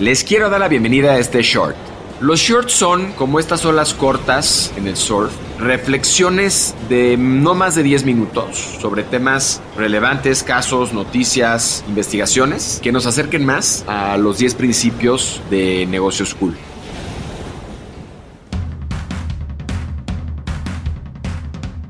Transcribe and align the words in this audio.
Les 0.00 0.22
quiero 0.22 0.48
dar 0.48 0.60
la 0.60 0.68
bienvenida 0.68 1.14
a 1.14 1.18
este 1.18 1.42
short. 1.42 1.74
Los 2.20 2.38
shorts 2.38 2.72
son, 2.72 3.10
como 3.14 3.40
estas 3.40 3.64
olas 3.64 3.94
cortas 3.94 4.72
en 4.76 4.86
el 4.86 4.96
surf, 4.96 5.32
reflexiones 5.58 6.72
de 6.88 7.16
no 7.16 7.56
más 7.56 7.74
de 7.74 7.82
10 7.82 8.04
minutos 8.04 8.58
sobre 8.80 9.02
temas 9.02 9.60
relevantes, 9.76 10.44
casos, 10.44 10.92
noticias, 10.92 11.84
investigaciones, 11.88 12.78
que 12.80 12.92
nos 12.92 13.06
acerquen 13.06 13.44
más 13.44 13.84
a 13.88 14.16
los 14.18 14.38
10 14.38 14.54
principios 14.54 15.42
de 15.50 15.84
negocios 15.86 16.32
cool. 16.36 16.56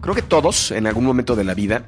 Creo 0.00 0.14
que 0.14 0.22
todos, 0.22 0.70
en 0.70 0.86
algún 0.86 1.04
momento 1.04 1.36
de 1.36 1.44
la 1.44 1.52
vida, 1.52 1.84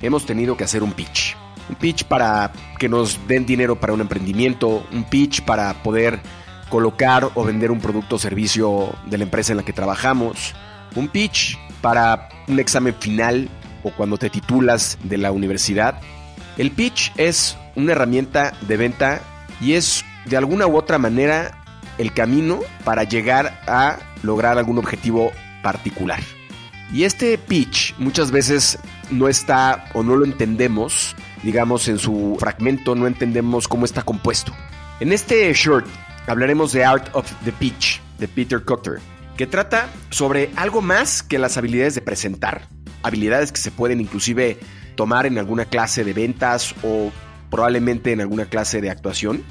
hemos 0.00 0.26
tenido 0.26 0.56
que 0.56 0.64
hacer 0.64 0.82
un 0.82 0.92
pitch 0.92 1.36
un 1.68 1.76
pitch 1.76 2.04
para 2.04 2.52
que 2.78 2.88
nos 2.88 3.18
den 3.26 3.46
dinero 3.46 3.78
para 3.78 3.92
un 3.92 4.00
emprendimiento, 4.00 4.86
un 4.92 5.04
pitch 5.04 5.42
para 5.42 5.82
poder 5.82 6.20
colocar 6.68 7.28
o 7.34 7.44
vender 7.44 7.70
un 7.70 7.80
producto 7.80 8.16
o 8.16 8.18
servicio 8.18 8.94
de 9.06 9.18
la 9.18 9.24
empresa 9.24 9.52
en 9.52 9.58
la 9.58 9.62
que 9.62 9.72
trabajamos, 9.72 10.54
un 10.94 11.08
pitch 11.08 11.58
para 11.80 12.28
un 12.48 12.58
examen 12.58 12.94
final 12.98 13.48
o 13.82 13.90
cuando 13.90 14.16
te 14.16 14.30
titulas 14.30 14.98
de 15.02 15.18
la 15.18 15.32
universidad. 15.32 16.00
El 16.56 16.70
pitch 16.70 17.12
es 17.16 17.56
una 17.76 17.92
herramienta 17.92 18.52
de 18.62 18.76
venta 18.76 19.20
y 19.60 19.74
es 19.74 20.04
de 20.26 20.36
alguna 20.36 20.66
u 20.66 20.76
otra 20.76 20.98
manera 20.98 21.62
el 21.98 22.12
camino 22.12 22.60
para 22.84 23.04
llegar 23.04 23.60
a 23.66 23.98
lograr 24.22 24.58
algún 24.58 24.78
objetivo 24.78 25.32
particular. 25.62 26.20
Y 26.92 27.04
este 27.04 27.38
pitch 27.38 27.94
muchas 27.98 28.30
veces 28.30 28.78
no 29.10 29.28
está 29.28 29.86
o 29.94 30.02
no 30.02 30.16
lo 30.16 30.24
entendemos 30.24 31.16
digamos, 31.42 31.88
en 31.88 31.98
su 31.98 32.36
fragmento, 32.38 32.94
no 32.94 33.06
entendemos 33.06 33.68
cómo 33.68 33.84
está 33.84 34.02
compuesto. 34.02 34.52
En 35.00 35.12
este 35.12 35.52
short 35.52 35.86
hablaremos 36.26 36.72
de 36.72 36.84
Art 36.84 37.08
of 37.14 37.30
the 37.44 37.52
Pitch 37.52 38.00
de 38.18 38.28
Peter 38.28 38.64
Cutter, 38.64 39.00
que 39.36 39.46
trata 39.46 39.88
sobre 40.10 40.50
algo 40.56 40.82
más 40.82 41.22
que 41.22 41.38
las 41.38 41.56
habilidades 41.56 41.94
de 41.94 42.02
presentar, 42.02 42.68
habilidades 43.02 43.50
que 43.50 43.60
se 43.60 43.70
pueden 43.70 44.00
inclusive 44.00 44.58
tomar 44.94 45.26
en 45.26 45.38
alguna 45.38 45.64
clase 45.64 46.04
de 46.04 46.12
ventas 46.12 46.74
o 46.82 47.10
probablemente 47.50 48.12
en 48.12 48.20
alguna 48.20 48.46
clase 48.46 48.80
de 48.80 48.90
actuación. 48.90 49.42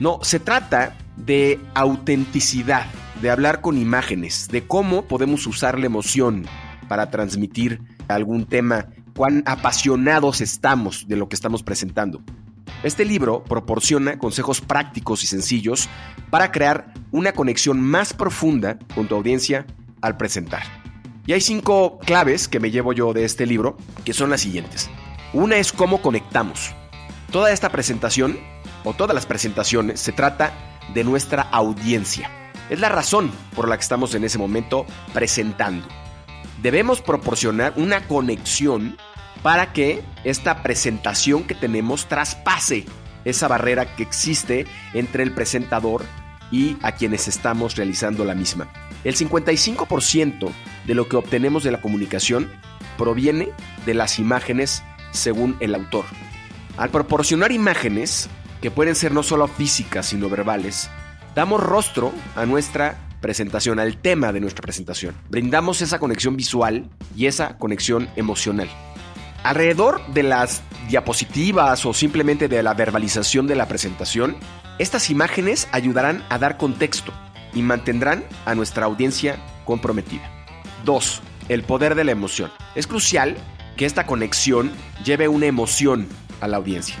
No, 0.00 0.20
se 0.22 0.40
trata 0.40 0.96
de 1.16 1.60
autenticidad, 1.74 2.86
de 3.20 3.30
hablar 3.30 3.60
con 3.60 3.78
imágenes, 3.78 4.48
de 4.48 4.66
cómo 4.66 5.06
podemos 5.06 5.46
usar 5.46 5.78
la 5.78 5.86
emoción 5.86 6.46
para 6.88 7.10
transmitir 7.10 7.80
algún 8.08 8.46
tema 8.46 8.86
cuán 9.16 9.42
apasionados 9.46 10.40
estamos 10.40 11.08
de 11.08 11.16
lo 11.16 11.28
que 11.28 11.34
estamos 11.34 11.62
presentando. 11.62 12.22
Este 12.82 13.04
libro 13.04 13.42
proporciona 13.42 14.18
consejos 14.18 14.60
prácticos 14.60 15.24
y 15.24 15.26
sencillos 15.26 15.88
para 16.30 16.52
crear 16.52 16.92
una 17.10 17.32
conexión 17.32 17.80
más 17.80 18.12
profunda 18.12 18.78
con 18.94 19.08
tu 19.08 19.14
audiencia 19.14 19.66
al 20.02 20.16
presentar. 20.16 20.62
Y 21.26 21.32
hay 21.32 21.40
cinco 21.40 21.98
claves 21.98 22.46
que 22.46 22.60
me 22.60 22.70
llevo 22.70 22.92
yo 22.92 23.12
de 23.12 23.24
este 23.24 23.46
libro, 23.46 23.76
que 24.04 24.12
son 24.12 24.30
las 24.30 24.42
siguientes. 24.42 24.90
Una 25.32 25.56
es 25.56 25.72
cómo 25.72 26.02
conectamos. 26.02 26.72
Toda 27.32 27.50
esta 27.50 27.70
presentación, 27.70 28.38
o 28.84 28.92
todas 28.92 29.14
las 29.14 29.26
presentaciones, 29.26 29.98
se 29.98 30.12
trata 30.12 30.52
de 30.94 31.02
nuestra 31.02 31.42
audiencia. 31.42 32.30
Es 32.70 32.78
la 32.78 32.90
razón 32.90 33.32
por 33.56 33.68
la 33.68 33.76
que 33.76 33.82
estamos 33.82 34.14
en 34.14 34.24
ese 34.24 34.38
momento 34.38 34.86
presentando 35.12 35.88
debemos 36.62 37.00
proporcionar 37.00 37.74
una 37.76 38.06
conexión 38.06 38.96
para 39.42 39.72
que 39.72 40.02
esta 40.24 40.62
presentación 40.62 41.44
que 41.44 41.54
tenemos 41.54 42.06
traspase 42.06 42.84
esa 43.24 43.48
barrera 43.48 43.96
que 43.96 44.02
existe 44.02 44.66
entre 44.94 45.22
el 45.22 45.32
presentador 45.32 46.04
y 46.50 46.76
a 46.82 46.92
quienes 46.92 47.28
estamos 47.28 47.76
realizando 47.76 48.24
la 48.24 48.34
misma. 48.34 48.68
El 49.04 49.16
55% 49.16 50.50
de 50.86 50.94
lo 50.94 51.08
que 51.08 51.16
obtenemos 51.16 51.64
de 51.64 51.72
la 51.72 51.80
comunicación 51.80 52.50
proviene 52.96 53.48
de 53.84 53.94
las 53.94 54.18
imágenes 54.18 54.82
según 55.10 55.56
el 55.60 55.74
autor. 55.74 56.04
Al 56.76 56.90
proporcionar 56.90 57.52
imágenes, 57.52 58.28
que 58.60 58.70
pueden 58.70 58.94
ser 58.94 59.12
no 59.12 59.22
solo 59.22 59.48
físicas, 59.48 60.06
sino 60.06 60.28
verbales, 60.28 60.90
damos 61.34 61.62
rostro 61.62 62.12
a 62.34 62.46
nuestra 62.46 62.98
presentación, 63.20 63.80
al 63.80 63.96
tema 63.96 64.32
de 64.32 64.40
nuestra 64.40 64.62
presentación. 64.62 65.14
Brindamos 65.28 65.82
esa 65.82 65.98
conexión 65.98 66.36
visual 66.36 66.88
y 67.16 67.26
esa 67.26 67.58
conexión 67.58 68.08
emocional. 68.16 68.68
Alrededor 69.46 70.04
de 70.08 70.24
las 70.24 70.60
diapositivas 70.88 71.86
o 71.86 71.94
simplemente 71.94 72.48
de 72.48 72.64
la 72.64 72.74
verbalización 72.74 73.46
de 73.46 73.54
la 73.54 73.68
presentación, 73.68 74.36
estas 74.80 75.08
imágenes 75.08 75.68
ayudarán 75.70 76.24
a 76.30 76.38
dar 76.38 76.56
contexto 76.56 77.12
y 77.54 77.62
mantendrán 77.62 78.24
a 78.44 78.56
nuestra 78.56 78.86
audiencia 78.86 79.36
comprometida. 79.64 80.28
2. 80.84 81.22
El 81.48 81.62
poder 81.62 81.94
de 81.94 82.02
la 82.02 82.10
emoción. 82.10 82.50
Es 82.74 82.88
crucial 82.88 83.36
que 83.76 83.86
esta 83.86 84.04
conexión 84.04 84.72
lleve 85.04 85.28
una 85.28 85.46
emoción 85.46 86.08
a 86.40 86.48
la 86.48 86.56
audiencia. 86.56 86.96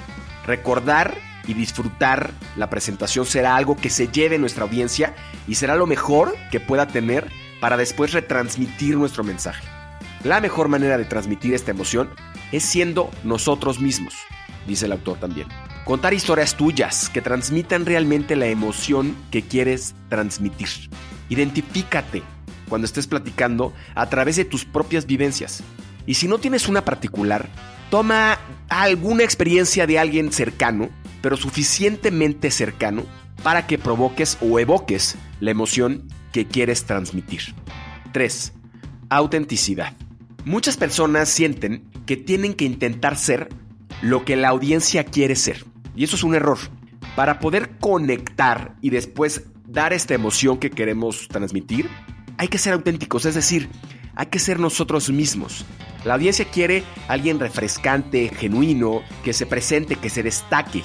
Recordar 0.46 1.18
y 1.48 1.54
disfrutar 1.54 2.30
la 2.54 2.70
presentación 2.70 3.26
será 3.26 3.56
algo 3.56 3.74
que 3.74 3.90
se 3.90 4.06
lleve 4.06 4.38
nuestra 4.38 4.62
audiencia 4.62 5.16
y 5.48 5.56
será 5.56 5.74
lo 5.74 5.88
mejor 5.88 6.36
que 6.52 6.60
pueda 6.60 6.86
tener 6.86 7.28
para 7.60 7.76
después 7.76 8.12
retransmitir 8.12 8.96
nuestro 8.96 9.24
mensaje. 9.24 9.75
La 10.26 10.40
mejor 10.40 10.66
manera 10.66 10.98
de 10.98 11.04
transmitir 11.04 11.54
esta 11.54 11.70
emoción 11.70 12.10
es 12.50 12.64
siendo 12.64 13.12
nosotros 13.22 13.78
mismos, 13.78 14.12
dice 14.66 14.86
el 14.86 14.92
autor 14.92 15.20
también. 15.20 15.46
Contar 15.84 16.14
historias 16.14 16.56
tuyas 16.56 17.08
que 17.08 17.22
transmitan 17.22 17.86
realmente 17.86 18.34
la 18.34 18.46
emoción 18.46 19.14
que 19.30 19.42
quieres 19.42 19.94
transmitir. 20.08 20.68
Identifícate 21.28 22.24
cuando 22.68 22.86
estés 22.86 23.06
platicando 23.06 23.72
a 23.94 24.08
través 24.08 24.34
de 24.34 24.44
tus 24.44 24.64
propias 24.64 25.06
vivencias. 25.06 25.62
Y 26.06 26.14
si 26.14 26.26
no 26.26 26.38
tienes 26.38 26.68
una 26.68 26.84
particular, 26.84 27.48
toma 27.88 28.40
alguna 28.68 29.22
experiencia 29.22 29.86
de 29.86 30.00
alguien 30.00 30.32
cercano 30.32 30.90
pero 31.22 31.36
suficientemente 31.36 32.50
cercano 32.50 33.04
para 33.44 33.68
que 33.68 33.78
provoques 33.78 34.38
o 34.40 34.58
evoques 34.58 35.14
la 35.38 35.52
emoción 35.52 36.08
que 36.32 36.48
quieres 36.48 36.84
transmitir. 36.84 37.54
3. 38.12 38.52
Autenticidad. 39.08 39.94
Muchas 40.46 40.76
personas 40.76 41.28
sienten 41.28 41.90
que 42.06 42.16
tienen 42.16 42.54
que 42.54 42.64
intentar 42.64 43.16
ser 43.16 43.48
lo 44.00 44.24
que 44.24 44.36
la 44.36 44.46
audiencia 44.50 45.02
quiere 45.02 45.34
ser. 45.34 45.64
Y 45.96 46.04
eso 46.04 46.14
es 46.14 46.22
un 46.22 46.36
error. 46.36 46.58
Para 47.16 47.40
poder 47.40 47.78
conectar 47.80 48.76
y 48.80 48.90
después 48.90 49.42
dar 49.66 49.92
esta 49.92 50.14
emoción 50.14 50.58
que 50.58 50.70
queremos 50.70 51.26
transmitir, 51.26 51.90
hay 52.38 52.46
que 52.46 52.58
ser 52.58 52.74
auténticos, 52.74 53.26
es 53.26 53.34
decir, 53.34 53.68
hay 54.14 54.26
que 54.26 54.38
ser 54.38 54.60
nosotros 54.60 55.10
mismos. 55.10 55.64
La 56.04 56.14
audiencia 56.14 56.44
quiere 56.44 56.84
alguien 57.08 57.40
refrescante, 57.40 58.28
genuino, 58.28 59.02
que 59.24 59.32
se 59.32 59.46
presente, 59.46 59.96
que 59.96 60.10
se 60.10 60.22
destaque, 60.22 60.84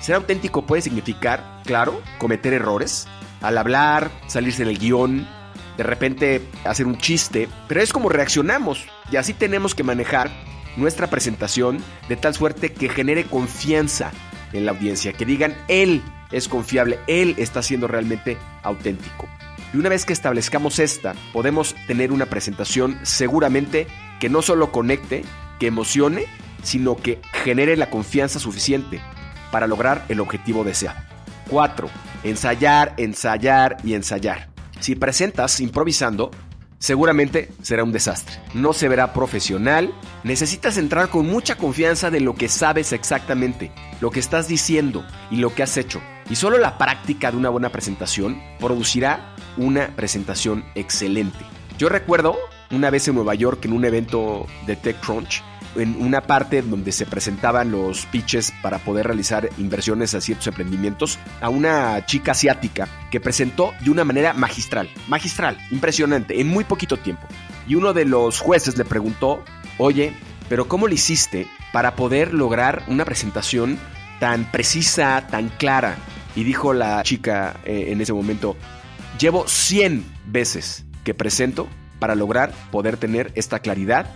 ser 0.00 0.14
auténtico 0.14 0.64
puede 0.64 0.80
significar, 0.80 1.60
claro, 1.66 2.00
cometer 2.16 2.54
errores. 2.54 3.06
Al 3.42 3.58
hablar, 3.58 4.10
salirse 4.26 4.64
del 4.64 4.78
guion, 4.78 5.28
de 5.76 5.82
repente 5.84 6.42
hacer 6.64 6.86
un 6.86 6.98
chiste, 6.98 7.48
pero 7.68 7.80
es 7.80 7.92
como 7.92 8.08
reaccionamos 8.08 8.86
y 9.10 9.16
así 9.16 9.34
tenemos 9.34 9.74
que 9.74 9.84
manejar 9.84 10.30
nuestra 10.76 11.08
presentación 11.08 11.78
de 12.08 12.16
tal 12.16 12.34
suerte 12.34 12.72
que 12.72 12.88
genere 12.88 13.24
confianza 13.24 14.10
en 14.52 14.66
la 14.66 14.72
audiencia, 14.72 15.12
que 15.12 15.24
digan, 15.24 15.56
él 15.68 16.02
es 16.30 16.48
confiable, 16.48 16.98
él 17.06 17.34
está 17.38 17.62
siendo 17.62 17.88
realmente 17.88 18.36
auténtico. 18.62 19.28
Y 19.72 19.78
una 19.78 19.88
vez 19.88 20.04
que 20.04 20.12
establezcamos 20.12 20.78
esta, 20.78 21.14
podemos 21.32 21.74
tener 21.86 22.12
una 22.12 22.26
presentación 22.26 22.98
seguramente 23.02 23.86
que 24.20 24.28
no 24.28 24.42
solo 24.42 24.70
conecte, 24.70 25.24
que 25.58 25.68
emocione, 25.68 26.26
sino 26.62 26.96
que 26.96 27.20
genere 27.44 27.76
la 27.76 27.90
confianza 27.90 28.38
suficiente 28.38 29.00
para 29.50 29.66
lograr 29.66 30.04
el 30.08 30.20
objetivo 30.20 30.64
deseado. 30.64 31.00
4. 31.48 31.88
Ensayar, 32.24 32.94
ensayar 32.98 33.78
y 33.82 33.94
ensayar. 33.94 34.51
Si 34.82 34.96
presentas 34.96 35.60
improvisando, 35.60 36.32
seguramente 36.80 37.52
será 37.62 37.84
un 37.84 37.92
desastre. 37.92 38.40
No 38.52 38.72
se 38.72 38.88
verá 38.88 39.12
profesional. 39.12 39.94
Necesitas 40.24 40.76
entrar 40.76 41.08
con 41.08 41.28
mucha 41.28 41.54
confianza 41.54 42.10
de 42.10 42.18
lo 42.18 42.34
que 42.34 42.48
sabes 42.48 42.92
exactamente, 42.92 43.70
lo 44.00 44.10
que 44.10 44.18
estás 44.18 44.48
diciendo 44.48 45.06
y 45.30 45.36
lo 45.36 45.54
que 45.54 45.62
has 45.62 45.76
hecho. 45.76 46.02
Y 46.28 46.34
solo 46.34 46.58
la 46.58 46.78
práctica 46.78 47.30
de 47.30 47.36
una 47.36 47.48
buena 47.48 47.70
presentación 47.70 48.42
producirá 48.58 49.36
una 49.56 49.94
presentación 49.94 50.64
excelente. 50.74 51.38
Yo 51.78 51.88
recuerdo 51.88 52.36
una 52.72 52.90
vez 52.90 53.06
en 53.06 53.14
Nueva 53.14 53.36
York 53.36 53.64
en 53.66 53.74
un 53.74 53.84
evento 53.84 54.48
de 54.66 54.74
TechCrunch, 54.74 55.44
en 55.76 56.00
una 56.00 56.22
parte 56.22 56.62
donde 56.62 56.92
se 56.92 57.06
presentaban 57.06 57.70
los 57.70 58.06
pitches 58.06 58.52
para 58.62 58.78
poder 58.78 59.06
realizar 59.06 59.48
inversiones 59.58 60.14
a 60.14 60.20
ciertos 60.20 60.46
emprendimientos, 60.46 61.18
a 61.40 61.48
una 61.48 62.04
chica 62.06 62.32
asiática 62.32 62.88
que 63.10 63.20
presentó 63.20 63.72
de 63.80 63.90
una 63.90 64.04
manera 64.04 64.32
magistral, 64.34 64.88
magistral, 65.08 65.58
impresionante, 65.70 66.40
en 66.40 66.48
muy 66.48 66.64
poquito 66.64 66.96
tiempo. 66.96 67.26
Y 67.66 67.74
uno 67.74 67.92
de 67.92 68.04
los 68.04 68.40
jueces 68.40 68.76
le 68.76 68.84
preguntó, 68.84 69.42
oye, 69.78 70.12
pero 70.48 70.68
¿cómo 70.68 70.88
le 70.88 70.94
hiciste 70.94 71.46
para 71.72 71.96
poder 71.96 72.34
lograr 72.34 72.82
una 72.88 73.04
presentación 73.04 73.78
tan 74.20 74.50
precisa, 74.50 75.26
tan 75.30 75.48
clara? 75.48 75.96
Y 76.34 76.44
dijo 76.44 76.72
la 76.72 77.02
chica 77.02 77.56
eh, 77.64 77.86
en 77.88 78.00
ese 78.00 78.12
momento, 78.12 78.56
llevo 79.18 79.46
100 79.46 80.04
veces 80.26 80.84
que 81.04 81.14
presento 81.14 81.68
para 81.98 82.14
lograr 82.14 82.52
poder 82.70 82.96
tener 82.96 83.32
esta 83.34 83.60
claridad 83.60 84.06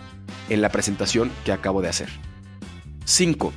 en 0.48 0.62
la 0.62 0.70
presentación 0.70 1.30
que 1.44 1.52
acabo 1.52 1.82
de 1.82 1.88
hacer. 1.88 2.08
5. 3.04 3.52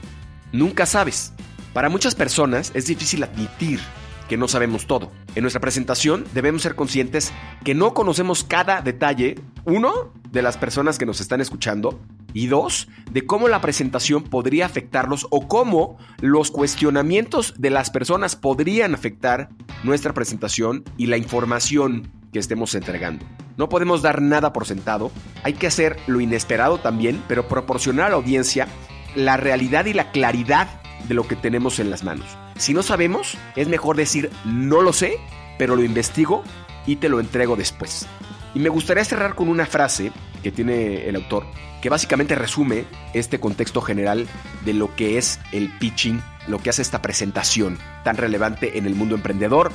Nunca 0.51 0.85
sabes. 0.85 1.33
Para 1.73 1.89
muchas 1.89 2.15
personas 2.15 2.71
es 2.73 2.87
difícil 2.87 3.23
admitir 3.23 3.79
que 4.27 4.37
no 4.37 4.47
sabemos 4.47 4.85
todo. 4.87 5.11
En 5.35 5.41
nuestra 5.41 5.59
presentación 5.59 6.25
debemos 6.33 6.61
ser 6.61 6.75
conscientes 6.75 7.33
que 7.63 7.73
no 7.73 7.93
conocemos 7.93 8.43
cada 8.43 8.81
detalle, 8.81 9.35
uno, 9.65 10.13
de 10.31 10.43
las 10.43 10.57
personas 10.57 10.99
que 10.99 11.07
nos 11.07 11.19
están 11.19 11.41
escuchando, 11.41 11.99
y 12.33 12.45
dos, 12.45 12.87
de 13.11 13.25
cómo 13.25 13.47
la 13.47 13.59
presentación 13.59 14.23
podría 14.23 14.67
afectarlos 14.67 15.27
o 15.31 15.47
cómo 15.47 15.97
los 16.21 16.51
cuestionamientos 16.51 17.55
de 17.57 17.71
las 17.71 17.89
personas 17.89 18.35
podrían 18.35 18.93
afectar 18.93 19.49
nuestra 19.83 20.13
presentación 20.13 20.83
y 20.95 21.07
la 21.07 21.17
información 21.17 22.11
que 22.31 22.39
estemos 22.39 22.73
entregando. 22.75 23.25
No 23.57 23.69
podemos 23.69 24.01
dar 24.01 24.21
nada 24.21 24.53
por 24.53 24.65
sentado, 24.65 25.11
hay 25.43 25.53
que 25.53 25.67
hacer 25.67 25.97
lo 26.07 26.21
inesperado 26.21 26.79
también, 26.79 27.21
pero 27.27 27.47
proporcionar 27.47 28.07
a 28.07 28.09
la 28.09 28.15
audiencia 28.15 28.67
la 29.15 29.37
realidad 29.37 29.85
y 29.85 29.93
la 29.93 30.11
claridad 30.11 30.81
de 31.07 31.13
lo 31.13 31.27
que 31.27 31.35
tenemos 31.35 31.79
en 31.79 31.89
las 31.89 32.03
manos. 32.03 32.37
Si 32.57 32.73
no 32.73 32.83
sabemos, 32.83 33.37
es 33.55 33.67
mejor 33.67 33.95
decir 33.95 34.29
no 34.45 34.81
lo 34.81 34.93
sé, 34.93 35.17
pero 35.57 35.75
lo 35.75 35.83
investigo 35.83 36.43
y 36.85 36.97
te 36.97 37.09
lo 37.09 37.19
entrego 37.19 37.55
después. 37.55 38.07
Y 38.53 38.59
me 38.59 38.69
gustaría 38.69 39.05
cerrar 39.05 39.35
con 39.35 39.49
una 39.49 39.65
frase 39.65 40.11
que 40.43 40.51
tiene 40.51 41.07
el 41.07 41.15
autor, 41.15 41.45
que 41.81 41.89
básicamente 41.89 42.35
resume 42.35 42.85
este 43.13 43.39
contexto 43.39 43.81
general 43.81 44.27
de 44.65 44.73
lo 44.73 44.95
que 44.95 45.17
es 45.17 45.39
el 45.51 45.69
pitching, 45.79 46.21
lo 46.47 46.59
que 46.59 46.69
hace 46.69 46.81
esta 46.81 47.01
presentación 47.01 47.77
tan 48.03 48.17
relevante 48.17 48.77
en 48.77 48.85
el 48.85 48.95
mundo 48.95 49.15
emprendedor 49.15 49.71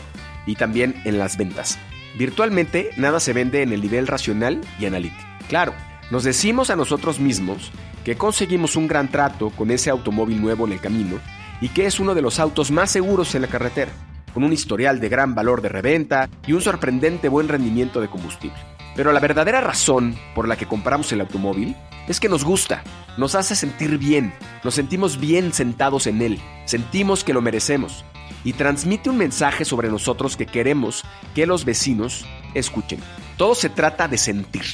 y 0.47 0.57
también 0.57 1.01
en 1.05 1.19
las 1.19 1.37
ventas. 1.37 1.79
Virtualmente 2.17 2.91
nada 2.97 3.19
se 3.19 3.33
vende 3.33 3.63
en 3.63 3.73
el 3.73 3.81
nivel 3.81 4.07
racional 4.07 4.61
y 4.79 4.87
analítico. 4.87 5.25
Claro, 5.49 5.75
nos 6.11 6.23
decimos 6.25 6.71
a 6.71 6.77
nosotros 6.77 7.19
mismos 7.19 7.73
que 8.05 8.17
conseguimos 8.17 8.77
un 8.77 8.87
gran 8.87 9.11
trato 9.11 9.51
con 9.51 9.71
ese 9.71 9.91
automóvil 9.91 10.41
nuevo 10.41 10.67
en 10.67 10.73
el 10.73 10.81
camino 10.81 11.19
y 11.61 11.71
que 11.71 11.87
es 11.87 11.99
uno 11.99 12.15
de 12.15 12.23
los 12.23 12.39
autos 12.39 12.71
más 12.71 12.91
seguros 12.91 13.35
en 13.35 13.43
la 13.43 13.49
carretera, 13.49 13.91
con 14.33 14.45
un 14.45 14.53
historial 14.53 15.01
de 15.01 15.09
gran 15.09 15.35
valor 15.35 15.63
de 15.63 15.71
reventa 15.71 16.29
y 16.47 16.53
un 16.53 16.61
sorprendente 16.61 17.29
buen 17.29 17.49
rendimiento 17.49 18.01
de 18.01 18.09
combustible. 18.09 18.59
Pero 18.95 19.13
la 19.13 19.21
verdadera 19.21 19.61
razón 19.61 20.15
por 20.35 20.47
la 20.47 20.57
que 20.57 20.67
compramos 20.67 21.11
el 21.13 21.21
automóvil 21.21 21.75
es 22.09 22.21
que 22.21 22.29
nos 22.29 22.45
gusta, 22.45 22.83
nos 23.17 23.35
hace 23.35 23.57
sentir 23.57 23.99
bien, 23.99 24.35
nos 24.63 24.75
sentimos 24.75 25.19
bien 25.19 25.53
sentados 25.53 26.07
en 26.07 26.23
él, 26.23 26.41
sentimos 26.67 27.25
que 27.25 27.33
lo 27.33 27.41
merecemos 27.41 28.05
y 28.45 28.53
transmite 28.53 29.11
un 29.11 29.17
mensaje 29.17 29.65
sobre 29.65 29.89
nosotros 29.89 30.37
que 30.37 30.47
queremos 30.47 31.05
que 31.35 31.47
los 31.47 31.65
vecinos 31.65 32.25
escuchen. 32.55 33.01
Todo 33.37 33.55
se 33.55 33.69
trata 33.69 34.09
de 34.09 34.19
sentir, 34.19 34.65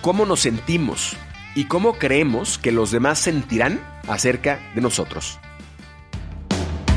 cómo 0.00 0.26
nos 0.26 0.40
sentimos 0.40 1.16
y 1.54 1.64
cómo 1.64 1.94
creemos 1.94 2.58
que 2.58 2.72
los 2.72 2.90
demás 2.90 3.18
sentirán 3.18 3.80
acerca 4.08 4.60
de 4.74 4.80
nosotros. 4.80 5.38